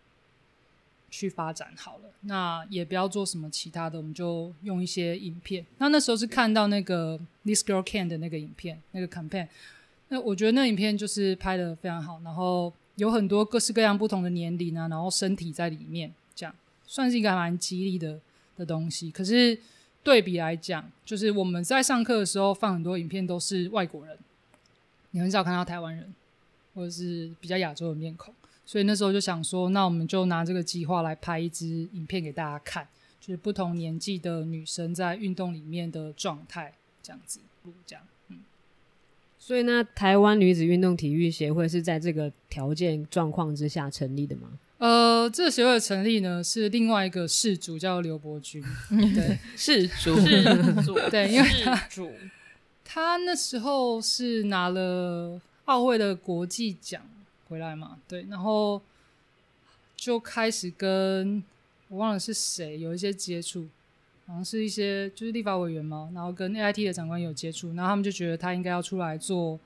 [1.09, 5.65] 去发展好了，那也不要做什么其他的，我们就用一些影片。
[5.77, 9.47] 那那时候是看到那个 This Girl Can 的那个影片，那个 campaign。
[10.09, 18.19] 那我觉得那影片就是拍的非常好，然后有很多各式各样不同的年龄啊，然后身体在里面，这样算是一个还蛮激励的
[18.57, 19.11] 的东西。
[19.11, 19.57] 可是
[20.07, 24.17] 对比来讲，就是我们在上课的时候放很多影片都是外国人，
[25.11, 26.13] 你很少看到台湾人
[26.73, 28.33] 或者是比较亚洲的面孔，
[28.65, 32.87] 所以那时候就想说，那我们就拿这个计划来拍一支影片给大家看，
[33.19, 37.41] 就是不同年纪的女生在运动里面的状态，这样子，
[37.85, 38.01] 这样。
[38.29, 38.37] 嗯
[39.37, 44.57] 所以呢，台湾女子运动体育协会是在这个条件状况之下成立的吗？
[44.79, 48.63] 呃，这个协会的成立呢，是另外一个事主叫刘伯君，
[49.15, 49.39] 对。
[49.55, 50.43] 是主是
[50.85, 52.11] 主， 对，因为他主，
[52.85, 57.01] 他那时候是拿了奥会的国际奖
[57.47, 58.79] 回来嘛，对，然后
[59.95, 61.43] 就开始跟
[61.87, 63.67] 我忘了是谁有一些接触，
[64.27, 69.59] 好像是一些就是立法委员嘛，然后跟 AIT 的长官有接触，然后他们就觉得他应该要出来做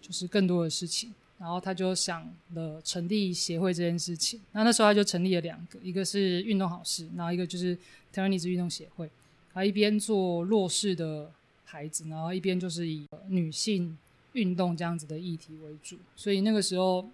[0.00, 4.38] 就是更多的事情，然后他就想了成立协会这件事情。
[4.52, 7.74] 那那时候他就成立了两个，一个是运动好事，然后一个就是
[8.12, 9.08] 台湾女子运动协会。
[9.54, 11.32] 他一边做弱势的
[11.64, 13.96] 孩子，然后一边就是以呃女性
[14.34, 15.96] 运动这样子的议题为主。
[16.14, 17.08] 所以那个时候，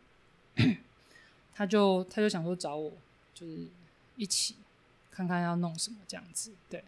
[1.54, 2.92] 他就他就想说找我，
[3.32, 3.56] 就是
[4.16, 4.56] 一起
[5.10, 6.50] 看看要弄什么这样子。
[6.68, 6.82] 对，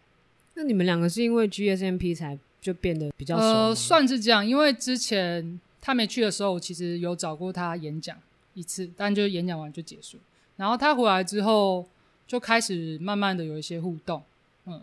[0.55, 3.49] 那你们两个是因为 GSMP 才就变得比较熟吗？
[3.49, 8.17] 呃，算是这样，因为之前他没去的时候，我其实有找过他演讲
[8.53, 10.17] 一次，但就演讲完就结束。
[10.57, 11.87] 然后他回来之后，
[12.27, 14.21] 就开始慢慢的有一些互动，
[14.65, 14.81] 嗯，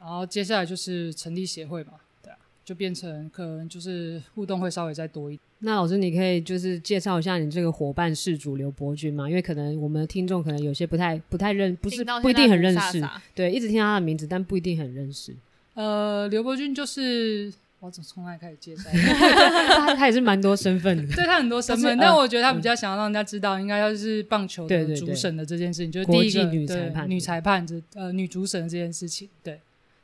[0.00, 1.92] 然后接下来就是成立协会嘛，
[2.22, 5.40] 对啊，就变成可能就是互动会稍微再多一点。
[5.60, 9.28] 那老师，你可以就是介绍一下你这个伙伴事主刘伯君吗？
[9.28, 13.02] 因为可能我们的听众可能有些不太不太认，不是不一定很认识
[13.34, 15.34] 对，一直听到他的名字，但不一定很认识。
[15.74, 17.52] 呃，刘伯君就是
[17.84, 18.88] 我从从哪里开始介绍？
[19.86, 29.28] 他 他也是蛮多身份的，对他很多身份，但我觉得他比较想要让人家知道，应该要是棒球的主审的这件事情，就是第一个女裁判女裁判这呃女主审的这件事情。
[29.42, 29.60] 对，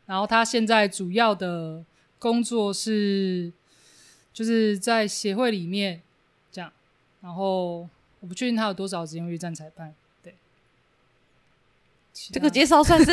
[0.07, 1.85] 然后他现在主要的
[2.19, 3.51] 工作是
[4.33, 6.03] 就是在协会里面
[6.53, 6.71] 这样，
[7.23, 7.89] 然后
[8.21, 9.95] 我不确定他有多少职业越战裁判，
[12.29, 12.33] 对。
[12.33, 13.13] 其他这个介绍算是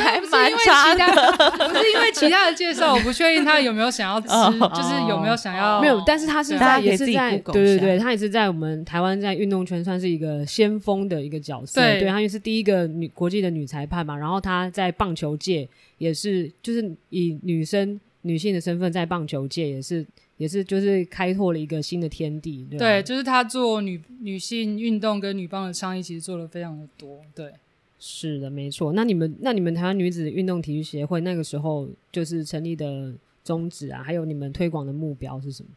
[0.00, 1.04] 还 不是蛮因为差的。
[1.04, 11.80] 其他，不是因为其他的介绍，我不确定他有没有想要吃，哦 就是有没有想要没有，但是他是对在大家可以自己也是在对对对，他也是在我们台湾在运动圈算是一个先锋的一个角色。
[11.80, 20.06] 对对，他也是第一个女国际的女裁判嘛，然后他在棒球界也是就是以女生女性的身份在棒球界也是
[20.36, 22.66] 也是就是开拓了一个新的天地。
[22.78, 27.20] 对就是他做女女性运动跟女棒的倡议，其实做的非常的多。
[27.34, 27.52] 对，
[28.00, 28.92] 是的，没错。
[28.92, 35.68] 那你们那你们台湾女子运动体育协会那个时候就是成立的宗旨啊，还有你们推广的目标是什么？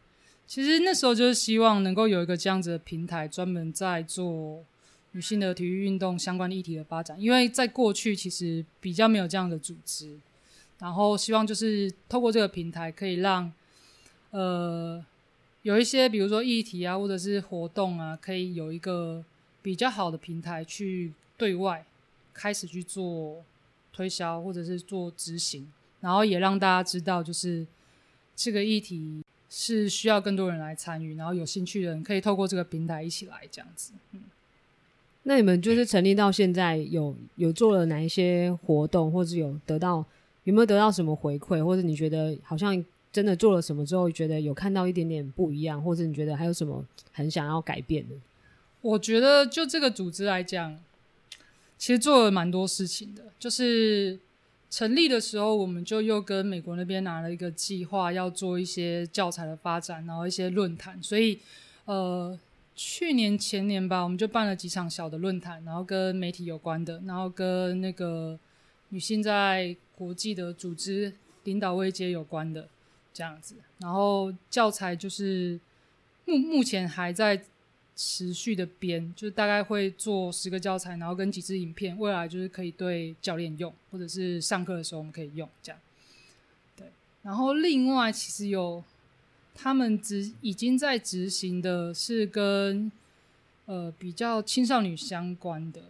[0.46, 4.62] 其实那时候就是希望能够有一个这样子的平台，专门在做
[5.12, 10.16] 女性的体育运动相关的议题的发展，因为在过去其实比较没有这样的组织，
[10.78, 13.50] 然后希望就是透过这个平台，可以让
[14.30, 15.04] 呃
[15.62, 19.24] 有一些比如说议题啊，或者是活动啊，可以有一个
[19.62, 21.84] 比较好的平台去对外
[22.32, 23.44] 开始去做
[23.92, 27.66] 推销，或者是做执行，然后也让大家知道就是
[28.34, 29.22] 这个议题。
[29.54, 33.92] 是需要更多人来参与，然后有兴趣的人可以透过这个平台一起来这样子。
[34.12, 34.22] 嗯
[35.24, 40.02] 那你们就是成立到现在有有做了哪一些活动，或者有得到
[40.44, 48.14] 有没有得到什么回馈，或者你觉得好像真的做了什么之后，觉得有看到一点点不一样，或者你觉得还有什么很想要改变的？
[48.80, 50.80] 我觉得就这个组织来讲，
[51.82, 53.24] 其实做了蛮多事情的。
[53.40, 54.16] 就是
[54.70, 61.02] 成立的时候，我们就又跟美国那边拿了一个计划，要做一些教材的发展，然后一些论坛。
[61.02, 61.40] 所以，
[61.86, 62.38] 呃，
[62.76, 68.38] 去年前年吧，我们就办了几场小的论坛，然后跟媒体有关的，然后跟那个
[68.90, 72.68] 女性在国际的组织领导位阶有关的
[73.12, 73.56] 这样子。
[73.78, 75.58] 然后教材就是
[76.26, 77.42] 目目前还在
[78.04, 85.80] 持续的编，就是大概会做十个教材，然后跟几支影片，未来就是可以对教练用，或者是上课的时候我们可以用这样。
[86.76, 86.88] 对，
[87.22, 88.82] 然后另外其实有
[89.54, 92.90] 他们执已经在执行的是跟
[93.66, 95.80] 呃比较青少年相关的，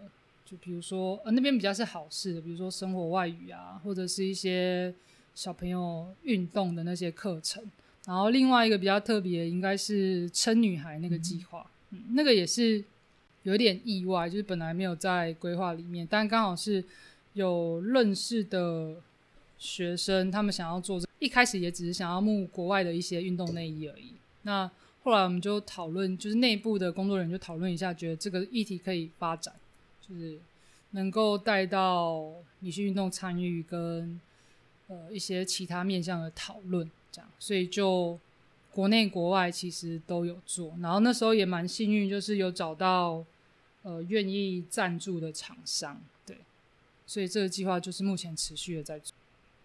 [0.44, 4.94] 就比如说呃那边比较是好事的，比如说生活外语啊，或者是一些
[5.34, 7.64] 小朋友运动的那些课程。
[8.04, 11.64] 然后另外一个比较特别，应该是撑女孩那个计划。
[12.12, 12.82] 那个也是
[13.42, 16.82] 有点意外，就是本来没有在规划里面，但刚好是
[17.34, 18.96] 有认识的
[19.58, 24.12] 学生，他们想要做，一开始也只是想要募国外的一些运动内衣而已。
[24.42, 24.70] 那
[25.02, 29.54] 后来我们就讨论，就是内部的工作人员就讨论一下，觉得这个议题可以发展，
[30.00, 30.38] 就是
[30.92, 34.20] 能够带到女性运动参与跟
[34.88, 38.18] 呃一些其他面向的讨论，这样，所以就。
[38.72, 43.22] 国内国外其实都有做，然后那时候也蛮幸运，就是有找到
[43.82, 46.38] 呃愿意赞助的厂商，对，
[47.06, 49.14] 所以这个计划就是目前持续的在做。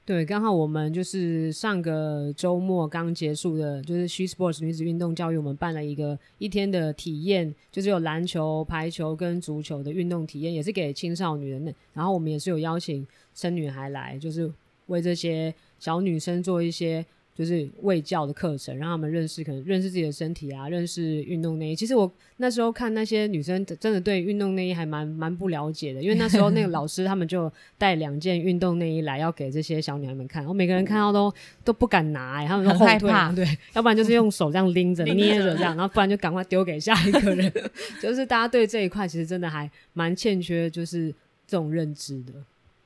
[0.05, 11.73] 对，刚好我们就是上个周末刚结束的，就是 She Sports 女子运动教育，我们办了一个一天的体验，就是有篮球、排球跟足球的运动体验，也是给青少年的。
[11.93, 14.51] 然后我们也是有邀请生女孩来，就是
[14.87, 17.05] 为这些小女生做一些。
[17.37, 21.75] 就是卫教的课程，让他们认识可能认识自己的身体啊，认识运动内衣。
[21.75, 31.31] 其实我那时候看那些女生，真的对运动内衣还蛮蛮不了解的，因为那时候那个老师他们就带两件运动内衣来，要给这些小女孩们看，然后每个人看到都
[31.63, 37.53] 都不敢拿、欸，他们都很后退，对，要不然就是用手这样、拎着捏着这样，然后不然就赶快丢给下一个人。
[38.01, 41.13] 就是大家对这一块其实真的还蛮欠缺，就是
[41.45, 42.33] 这种认知的。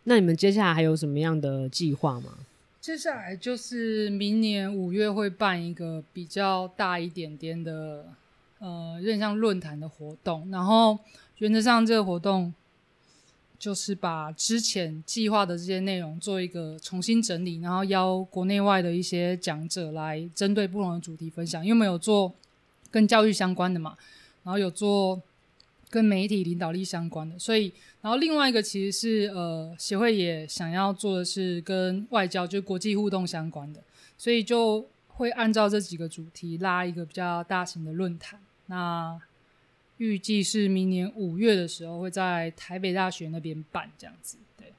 [0.03, 2.33] 那你们接下来还有什么样的计划吗？
[2.81, 8.07] 接下来就是明年五月会办一个比较大一点点的，
[8.57, 10.49] 呃，有点像论坛的活动。
[10.49, 10.97] 然后
[11.37, 12.51] 原则上这个活动
[13.59, 21.63] 就是把之前计划的这些内容做一个重新整理，然后邀国内外的一些讲者来针对不同的主题分享。
[21.63, 22.33] 因为我们有做
[22.89, 23.95] 跟教育相关的嘛，
[24.41, 25.21] 然后有做
[25.91, 27.71] 跟媒体领导力相关的，所以。
[28.01, 33.79] 然后另外一个其实是呃协会也想要做的是跟外交就是国际互动相关的，
[34.17, 38.39] 所以就会按照这几个主题拉一个比较大型的论坛。
[38.65, 39.21] 那
[39.97, 44.37] 预计是明年五月的时候会在台北大学那边办这样子。
[44.57, 44.73] 对，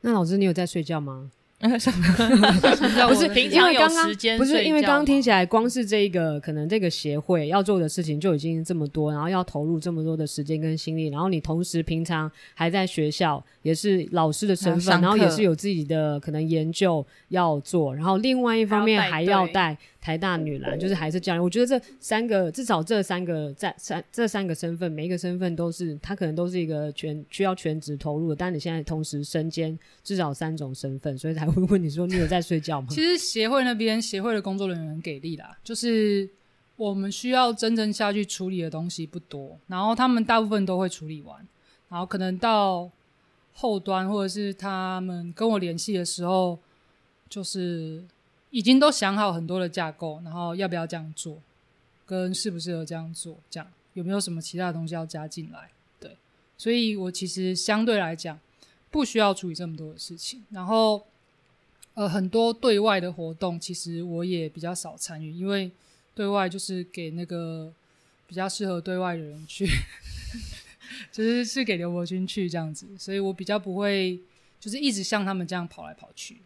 [0.00, 1.30] 那老师你有在睡觉吗？
[1.68, 21.42] 不不是，平常有因为刚刚时间不是因为刚刚听起来，光是这个可能这个协会要做的事情就已经这么多，然后要投入这么多的时间跟心力，然后你同时平常还在学校也是老师的身份，然后也是有自己的可能研究要做，然后另外一方面还要带台大女篮，就是还是教练。
[21.42, 32.86] 我觉得这三个至少这三个在三这三个身份，每一个身份都是他可能都是一个全需要全职投入的，但你现在同时身兼至少三种身份，所以才会问你说你有在睡觉吗？
[32.92, 36.28] 其实协会那边协会的工作人员很给力啦，就是
[36.76, 41.46] 我们需要真正下去处理的东西不多，然后他们大部分都会处理完，
[41.90, 42.90] 然后可能到
[43.52, 46.58] 后端或者是他们跟我联系的时候，
[47.28, 48.02] 就是
[48.50, 51.38] 已经都想好很多的架构，然后要不要这样做，
[52.06, 55.70] 跟适不适合这样做，这样有没有什么其他的东西要加进来？
[55.98, 56.16] 对，
[56.58, 58.38] 所以我其实相对来讲
[58.90, 61.06] 不需要处理这么多的事情，然后。
[61.94, 65.68] 呃，很多对外的活动，其实我也比较少参与，因为
[66.14, 67.70] 对外就是给那个
[68.28, 69.66] 比较适合对外的人去，
[71.10, 74.18] 就是是给刘伯君去这样子，所以我比较不会
[74.60, 76.36] 就是一直像他们这样跑来跑去。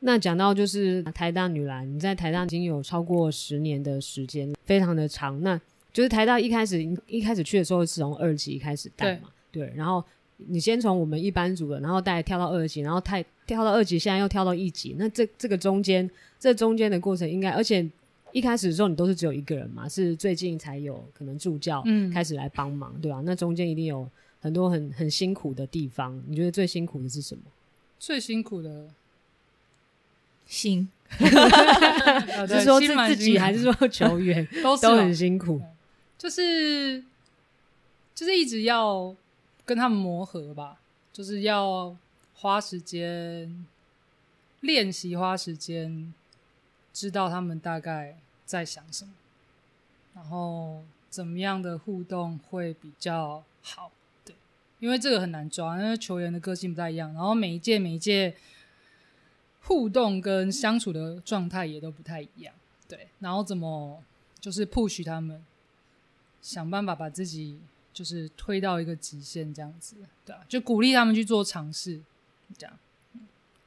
[0.00, 5.40] 对，那讲到就是台大女篮，你在台大已经有超过十年的时间，非常的长。
[5.42, 5.60] 那
[5.92, 10.04] 就是台大一开始一开始去的时候是从二级开始带嘛，对，然后
[10.36, 13.24] 你先从我们一班组的，然后带跳到二级，然后太。
[13.46, 17.88] 跳到二级，现在又跳到一级，那这这个中间，这中间的过程应该，而且
[18.32, 21.80] 一开始的时候你都是只有一个人嘛，是最近才有可能助教
[22.12, 23.22] 开始来帮忙，对吧？
[23.24, 24.04] 那中间一定有
[24.40, 27.42] 很多很很辛苦的地方，你觉得最辛苦的是什么？
[28.00, 28.88] 最辛苦的
[30.46, 30.88] 心，
[31.18, 35.60] 是说自自己还是说 球员都都很辛苦？
[36.16, 37.02] 就是
[38.14, 39.14] 就是一直要
[39.64, 40.80] 跟他们磨合吧，
[41.12, 41.96] 就是要。
[42.38, 43.64] 花时间
[44.60, 46.12] 练习，花时间
[46.92, 49.12] 知道他们大概在想什么，
[50.14, 53.90] 然后怎么样的互动会比较好？
[54.22, 54.34] 对，
[54.80, 58.36] 因为这个很难抓，因为球员的个性不太一样，然后每一届每一届
[59.66, 62.54] 互动跟相处的状态也都不太一样。
[62.88, 64.00] 对，然后怎么
[64.38, 65.42] 就是 push 他们，
[66.40, 67.58] 想办法把自己
[67.92, 72.00] 就是推到一个极限，这样子，对啊，就鼓励他们去做尝试。
[72.56, 72.78] 这样，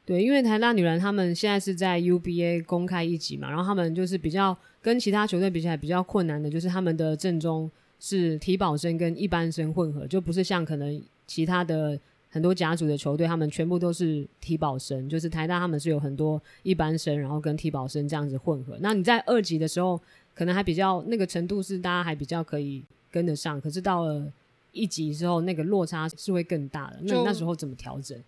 [0.06, 7.70] 对，因为台大女篮他们现在是在 UBA 公开一级嘛，然后他们就是比较跟其他球队比起来比较困难的，就是他们的阵中
[8.00, 18.78] 是体保生跟一般生混合，就不是像可能其他的很多甲组的球队，他们全部都是体保生，就是台大他们是有很多一般生，然后跟体保生这样子混合。
[18.82, 20.00] 那你在二级的时候，
[20.36, 24.32] 可能还比较那个程度是大家还比较可以跟得上，可是到了
[24.72, 27.00] 一级之后，那个落差是会更大的。
[27.02, 28.22] 那那时候怎么调整？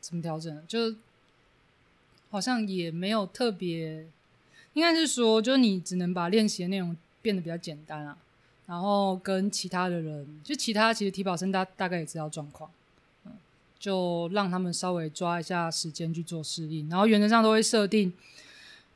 [0.00, 0.62] 怎么调整？
[0.66, 0.94] 就
[2.30, 4.06] 好像也没有特别，
[4.74, 8.18] 应该是说，就是你只能把练习的内容变得比较简单啊，
[8.66, 12.77] 然后跟其他的人，就其他其实体保生大大概也知道状况，嗯，
[13.78, 18.12] 就让他们稍微抓一下时间去做适应，然后原则上都会设定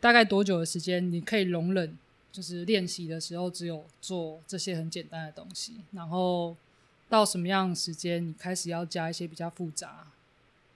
[0.00, 1.96] 大概多久的时间你可以容忍，
[2.30, 6.56] 就是练习的时候只有做这些很简单的东西，然后
[7.08, 10.06] 到什么样时间你开始要加一些比较复杂。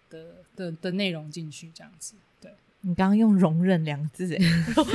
[0.09, 2.49] 的的的内容进去，这样子，对。
[2.83, 4.25] 你刚刚用“容忍”两个字，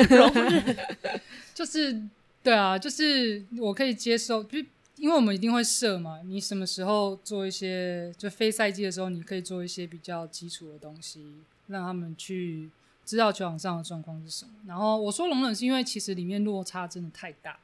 [0.09, 0.77] 容忍。
[1.53, 2.01] 就是
[2.41, 4.59] 对啊，就是我可以接受，就
[5.01, 11.25] 因为我们一定会设嘛，你什么时候做一些，就非赛季的时候，你可以做一些比较基础的东西，
[11.67, 12.69] 让他们去
[13.03, 14.51] 知道球场上的状况是什么。
[14.67, 17.57] 然后我说容忍，是因为其实里面落差真的太大，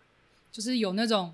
[0.52, 1.34] 就是有那种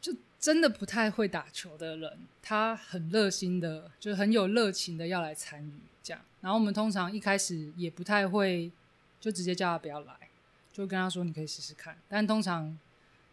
[0.00, 0.14] 就。
[0.42, 5.70] 真的不太会打球的人，他很热心的，就很有热情的要来参与
[6.02, 6.20] 这样。
[6.40, 8.68] 然后我们通常一开始也不太会，
[9.20, 10.12] 就直接叫他不要来，
[10.72, 11.96] 就跟他说你可以试试看。
[12.08, 12.76] 但通常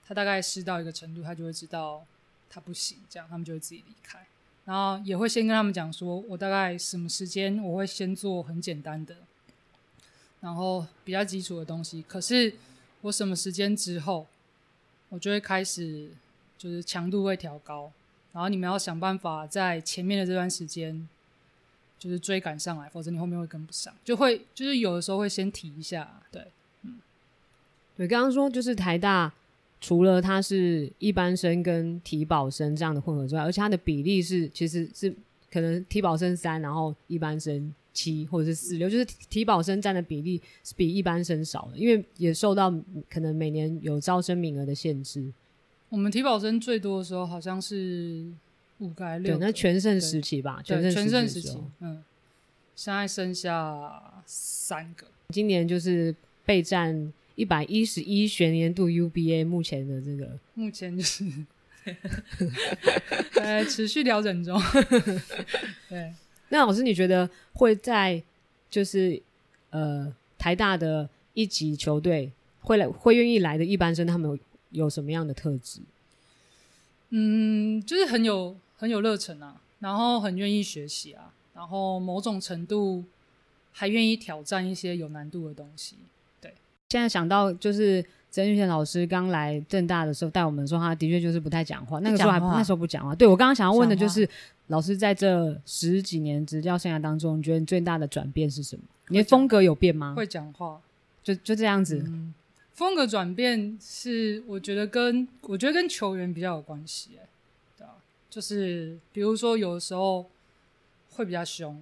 [0.10, 2.04] 他大概试到一个程度，他就会知道
[2.50, 4.20] 他不行，这样他们就会自己离开。
[4.66, 9.16] 然后也会先跟他们讲说，我大概什么时间我会先做很简单的，
[10.42, 12.04] 然后比较基础的东西。
[12.08, 12.56] 可是
[13.02, 14.28] 我什么时间之后，
[15.08, 16.10] 我就会开始。
[16.60, 17.90] 就是强度会调高，
[18.34, 21.08] 然后你们要想办法在前面的这段时间，
[21.98, 23.96] 就是追赶上来，否则你后面会跟不上。
[24.04, 26.46] 就会就是有的时候会先提一下，对，
[26.82, 27.00] 嗯，
[27.96, 29.32] 对，刚刚说就是台大
[29.82, 35.14] 除了它是一般生跟体保生这样的混合之外，而且它的比例是其实是
[35.52, 42.70] 可能体保生三，然后一般生七或者是四六，就是体保生占的比例是比一般生少的，因为也受到
[43.10, 45.32] 可能每年有招生名额的限制。
[45.90, 48.28] 我们体保生最多的时候好像是
[48.78, 52.04] 五个六，对，那全盛时期吧，全盛时期，嗯，
[52.76, 55.08] 现在剩下三个。
[55.30, 56.16] 今年就是
[56.46, 61.24] 备战一百一十一学年度 UBA，目前的这个，目前就是
[63.36, 64.62] 呃持续调整中。
[65.88, 66.14] 对，
[66.50, 68.22] 那老师你觉得会在
[68.70, 69.22] 就是
[69.70, 72.30] 呃台大的一级球队
[72.60, 74.38] 会来会愿意来的一般生，他们有
[74.72, 75.80] 有什么样的特质？
[77.12, 83.06] 嗯，就是很有很有热忱啊，然后很愿意学习啊，然后某种程度
[83.72, 85.96] 还愿意挑战一些有难度的东西。
[86.90, 93.14] 现在想到就是曾玉贤老师刚来正大的时候带我们说，他的确就是不太讲话，那个时候还那时候不讲话。
[93.14, 94.28] 对我刚刚想要问的就是，
[94.68, 98.84] 老师在这十几年执教生涯当中，你觉得你最大的转变是什么？
[99.10, 100.14] 你的风格有变吗？
[100.16, 100.82] 会讲话，
[101.24, 102.04] 就就这样子。
[102.08, 102.34] 嗯，
[102.74, 107.28] 风格转变是我觉得跟我觉得跟球员比较有关系、欸，
[107.78, 107.92] 对啊，
[108.30, 110.28] 就是比如说有的时候
[111.12, 111.82] 会比较凶，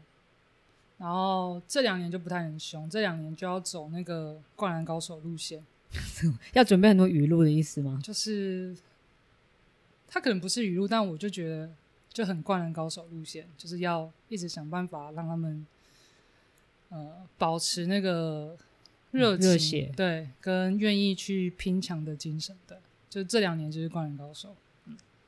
[0.98, 5.64] 然后这两年就不太能凶，这两年就要走那个灌篮高手路线，
[6.54, 8.00] 要准备很多语录的意思吗？
[8.04, 8.76] 就是
[10.08, 11.70] 他可能不是语录，但我就觉得
[12.12, 15.66] 就很灌篮高手路线，就是要一直想办法让他们
[16.90, 18.58] 呃保持那个
[19.12, 22.82] 热情，对，跟愿意去拼抢的精神的。
[23.10, 24.56] 就这两年就是灌篮高手，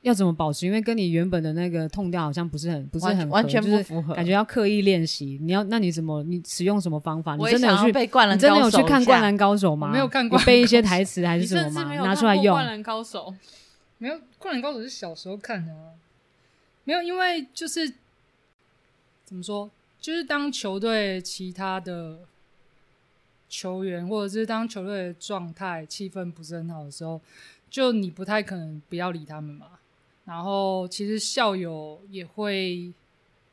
[0.02, 0.64] 要怎么保持？
[0.66, 5.38] 因为跟你原本的那个痛调好像不是很不是很完全就是不符合，感觉要刻意练习。
[5.42, 7.36] 你要那你怎么你使用什么方法？
[7.36, 9.88] 你真的有去被灌篮你真的有去看灌篮高手吗？
[9.88, 11.94] 我没有看你灌篮背一些台词还是什么吗？
[11.96, 12.64] 拿出来用灌。
[12.64, 13.34] 篮高手，
[13.98, 15.92] 没有灌篮高手是小时候看的啊，
[16.84, 17.92] 没有，因为就是
[19.26, 19.70] 怎么说，
[20.00, 22.20] 就是当球队其他的
[23.50, 27.20] 球员，或者是当球队的状态气氛不是很好的时候，
[27.68, 29.66] 就你不太可能不要理他们嘛。
[30.24, 32.92] 然后其实校友也会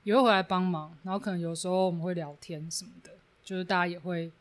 [0.04, 3.12] 也会回来帮忙，然后可能有时候我们会聊天什么的，
[3.44, 4.32] 就是大家也会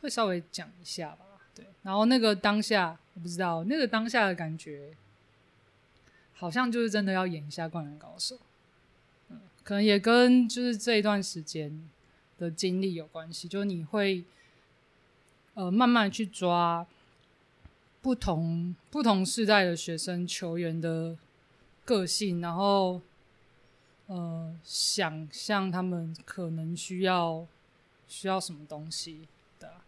[0.00, 1.18] 会稍微讲一下吧。
[1.54, 4.96] 对，然后那个当下我不知道，那个当下的感觉，
[6.32, 8.36] 好像就是真的要演一下《灌篮高手》，
[9.28, 11.88] 嗯，可能也跟就是这一段时间
[12.38, 14.24] 的经历有关系，就是你会
[15.54, 16.84] 呃慢慢去抓
[18.02, 21.16] 不同不同世代的学生球员的
[21.84, 23.00] 个性，然后
[24.06, 27.46] 呃想象他们可能需要
[28.06, 29.28] 需要什么东西
[29.58, 29.84] 的啊。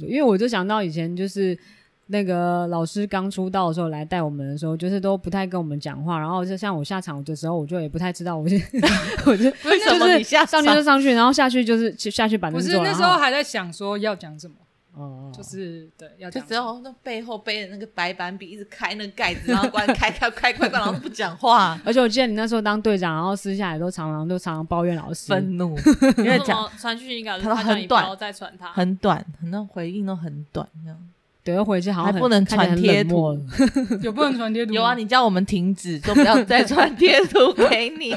[0.00, 1.58] 因为我就想到以前就是
[2.06, 8.54] 那个老师刚出道的时候来带我们的时候，就是都不太跟我们讲话，然后就像我下场的时候，我就也不太知道我是
[9.26, 14.54] 我就为什么就是你下上去就上去，然后下去就是去下去板不是凳坐，然后那时候还在想说要讲什么，
[14.98, 16.40] 哦，就是对要就。
[16.40, 25.78] 只有那背后背的那个白板笔一直开那个盖子，然后关开开开快关，然后不讲话， 而且我记得你那时候当队长，然后私下也都常常都常常抱怨老师，愤怒，
[26.18, 30.98] 因为讲传讯息稿，他都很短再传他，很短，很多回应都很短，这样。
[31.44, 33.38] 对，要回去好像还不能传贴图
[34.02, 34.74] 有不能传贴图？
[34.74, 38.14] 有啊，你叫我们停止，都不要再传贴图给你。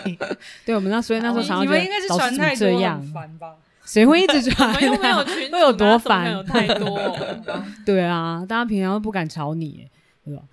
[0.65, 3.55] 对，我们那所以那时候常常觉得你们应该是老师怎么传太多，这样很，烦吧？
[3.85, 5.23] 谁会一直我传们又没有啊？
[5.23, 6.99] 群组，会有多烦有太多，
[7.85, 9.87] 对啊，大家平常都不敢吵你，
[10.23, 10.43] 对吧？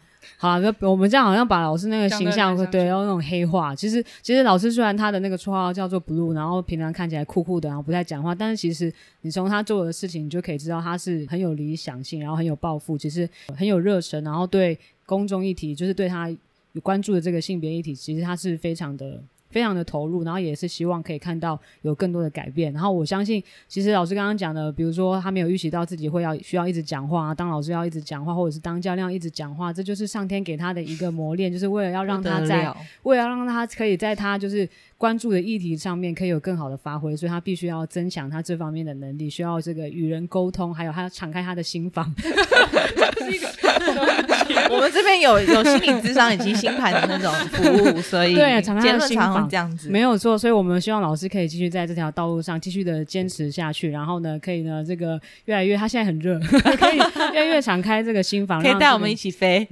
[0.40, 3.74] 好啊，那我们这样好像把老师那个形象对，然后那种黑化。
[3.74, 16.30] 其实，其实老师虽然他的那个绰号叫做 Blue，然后平常看起来酷酷的，然后不太讲话，但是其实你从他做的事情，你就可以知道他是很有理想性，然后很有抱负，其实很有热忱，然后对公众议题，就是对他
[16.72, 19.20] 有关注的这个性别议题，其实他是非常的。
[19.50, 22.72] 非常的投入，然后也是希望可以看到有更多的改变。
[22.72, 32.72] 然后我相信，其实老师刚刚讲的，比如说他没有预习到自己会要需要一直讲话，当老师要一直讲话，或者是当教练要一直讲话，这就是上天给他的一个磨练，就是为了要让他在
[33.02, 42.14] 为了让他可以在他就是关注的议题上面可以有更好的发挥，所以他必须要增强他这方面的能力，需要这个与人沟通，还有他要敞开他的心房。
[44.70, 49.88] 我们这边有有心理智商以及星盘的那种服务，所以对常常心论常常房这样子。
[49.88, 56.38] 没有错，所以我们希望老师可以继续在这条道路上继续的坚持下去，然后呢，可以呢这个越来越，他现在很热，
[56.78, 56.96] 可以
[57.32, 59.66] 越来越敞开这个心房， 可以 带我们一起飞，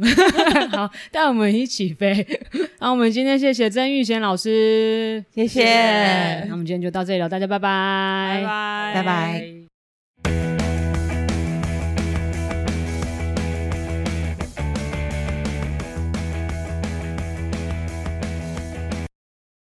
[0.72, 2.26] 好，带我们一起飞。
[2.78, 5.64] 然后我们今天谢谢曾玉贤老师，谢谢。
[6.46, 9.65] 那我们今天就到这里了，大家拜拜，拜拜拜拜拜